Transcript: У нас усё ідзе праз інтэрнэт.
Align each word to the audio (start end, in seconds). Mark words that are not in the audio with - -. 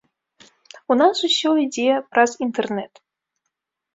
У 0.93 0.95
нас 1.01 1.19
усё 1.27 1.51
ідзе 1.65 1.85
праз 2.15 2.31
інтэрнэт. 2.45 2.93